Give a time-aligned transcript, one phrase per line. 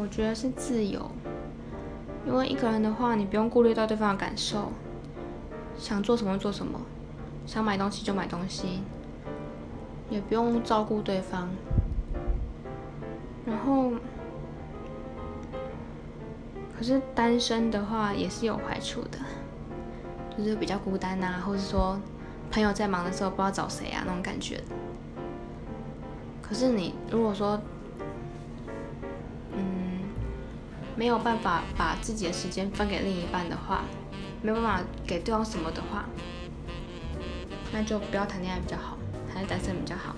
[0.00, 1.10] 我觉得是自由，
[2.26, 4.72] 因为一个人的话，你不用顾虑到对方的感受，
[5.76, 6.80] 想做什么做什么，
[7.44, 8.80] 想买东西就买东西，
[10.08, 11.50] 也不用照顾对方。
[13.44, 13.92] 然后，
[16.74, 19.18] 可是单身的话也是有坏处的，
[20.34, 22.00] 就是比较孤单呐，或者说
[22.50, 24.62] 朋友在忙的时候不知道找谁啊那种感觉。
[26.40, 27.60] 可是你如果说，
[31.00, 33.84] 没有办法把自己的时间分给另一半的话，
[34.42, 36.04] 没有办法给对方什么的话，
[37.72, 38.98] 那就不要谈恋爱比较好，
[39.32, 40.14] 还是单身比较好。